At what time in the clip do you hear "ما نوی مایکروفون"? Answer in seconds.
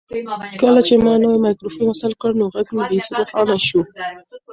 1.03-1.85